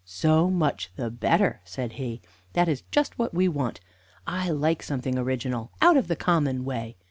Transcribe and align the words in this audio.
"So 0.03 0.49
much 0.49 0.89
the 0.95 1.11
better," 1.11 1.61
said 1.63 1.91
he; 1.91 2.21
"that 2.53 2.67
is 2.67 2.81
just 2.89 3.19
what 3.19 3.35
we 3.35 3.47
want. 3.47 3.81
I 4.25 4.49
like 4.49 4.81
something 4.81 5.15
original, 5.15 5.69
out 5.79 5.95
of 5.95 6.07
the 6.07 6.15
common 6.15 6.65
way. 6.65 6.97